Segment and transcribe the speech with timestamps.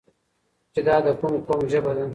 [0.73, 2.03] چې دا د کوم قوم ژبه ده؟